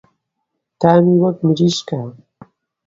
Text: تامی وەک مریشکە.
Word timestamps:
تامی 0.79 1.15
وەک 1.21 1.37
مریشکە. 1.47 2.01